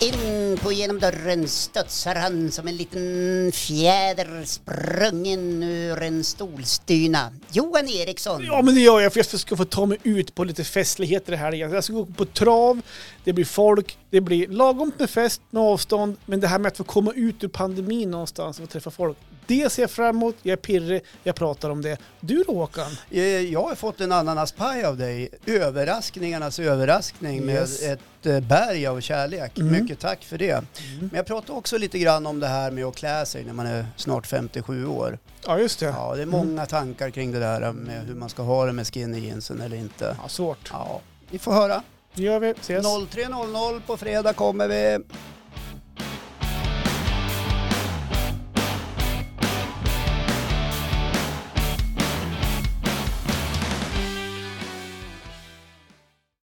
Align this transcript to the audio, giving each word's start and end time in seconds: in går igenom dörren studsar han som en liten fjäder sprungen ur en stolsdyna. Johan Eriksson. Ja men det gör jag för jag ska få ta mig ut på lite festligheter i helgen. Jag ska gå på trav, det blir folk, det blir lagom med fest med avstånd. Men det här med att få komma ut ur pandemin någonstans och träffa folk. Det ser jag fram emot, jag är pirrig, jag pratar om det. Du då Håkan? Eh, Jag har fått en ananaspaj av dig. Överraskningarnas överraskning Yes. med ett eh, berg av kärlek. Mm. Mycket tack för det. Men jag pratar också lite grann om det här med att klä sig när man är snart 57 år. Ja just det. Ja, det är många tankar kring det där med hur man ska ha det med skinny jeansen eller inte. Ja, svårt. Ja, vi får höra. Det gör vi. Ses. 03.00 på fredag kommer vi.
in 0.00 0.39
går 0.56 0.72
igenom 0.72 0.98
dörren 0.98 1.48
studsar 1.48 2.14
han 2.14 2.50
som 2.52 2.68
en 2.68 2.76
liten 2.76 3.50
fjäder 3.54 4.44
sprungen 4.44 5.62
ur 5.62 6.02
en 6.02 6.24
stolsdyna. 6.24 7.32
Johan 7.52 7.88
Eriksson. 7.88 8.44
Ja 8.44 8.62
men 8.62 8.74
det 8.74 8.80
gör 8.80 9.00
jag 9.00 9.12
för 9.12 9.18
jag 9.20 9.26
ska 9.40 9.56
få 9.56 9.64
ta 9.64 9.86
mig 9.86 9.98
ut 10.02 10.34
på 10.34 10.44
lite 10.44 10.64
festligheter 10.64 11.32
i 11.32 11.36
helgen. 11.36 11.72
Jag 11.72 11.84
ska 11.84 11.92
gå 11.92 12.06
på 12.06 12.24
trav, 12.24 12.80
det 13.24 13.32
blir 13.32 13.44
folk, 13.44 13.98
det 14.10 14.20
blir 14.20 14.48
lagom 14.48 14.92
med 14.98 15.10
fest 15.10 15.40
med 15.50 15.62
avstånd. 15.62 16.16
Men 16.26 16.40
det 16.40 16.46
här 16.48 16.58
med 16.58 16.70
att 16.70 16.76
få 16.76 16.84
komma 16.84 17.12
ut 17.16 17.44
ur 17.44 17.48
pandemin 17.48 18.10
någonstans 18.10 18.60
och 18.60 18.70
träffa 18.70 18.90
folk. 18.90 19.16
Det 19.46 19.72
ser 19.72 19.82
jag 19.82 19.90
fram 19.90 20.16
emot, 20.16 20.36
jag 20.42 20.52
är 20.52 20.56
pirrig, 20.56 21.02
jag 21.24 21.34
pratar 21.34 21.70
om 21.70 21.82
det. 21.82 21.98
Du 22.20 22.42
då 22.46 22.52
Håkan? 22.54 22.90
Eh, 23.10 23.22
Jag 23.22 23.62
har 23.62 23.74
fått 23.74 24.00
en 24.00 24.12
ananaspaj 24.12 24.84
av 24.84 24.96
dig. 24.96 25.28
Överraskningarnas 25.46 26.58
överraskning 26.58 27.48
Yes. 27.50 27.82
med 27.82 27.92
ett 27.92 28.26
eh, 28.26 28.40
berg 28.40 28.86
av 28.86 29.00
kärlek. 29.00 29.58
Mm. 29.58 29.82
Mycket 29.82 29.98
tack 30.00 30.24
för 30.24 30.38
det. 30.40 30.64
Men 31.00 31.10
jag 31.12 31.26
pratar 31.26 31.54
också 31.54 31.78
lite 31.78 31.98
grann 31.98 32.26
om 32.26 32.40
det 32.40 32.46
här 32.46 32.70
med 32.70 32.84
att 32.84 32.96
klä 32.96 33.26
sig 33.26 33.44
när 33.44 33.52
man 33.52 33.66
är 33.66 33.86
snart 33.96 34.26
57 34.26 34.86
år. 34.86 35.18
Ja 35.46 35.58
just 35.58 35.80
det. 35.80 35.86
Ja, 35.86 36.14
det 36.16 36.22
är 36.22 36.26
många 36.26 36.66
tankar 36.66 37.10
kring 37.10 37.32
det 37.32 37.38
där 37.38 37.72
med 37.72 38.06
hur 38.06 38.14
man 38.14 38.28
ska 38.28 38.42
ha 38.42 38.66
det 38.66 38.72
med 38.72 38.86
skinny 38.86 39.18
jeansen 39.18 39.60
eller 39.60 39.76
inte. 39.76 40.16
Ja, 40.22 40.28
svårt. 40.28 40.70
Ja, 40.72 41.00
vi 41.30 41.38
får 41.38 41.52
höra. 41.52 41.82
Det 42.14 42.22
gör 42.22 42.40
vi. 42.40 42.50
Ses. 42.50 42.86
03.00 42.86 43.80
på 43.86 43.96
fredag 43.96 44.32
kommer 44.32 44.68
vi. 44.68 44.98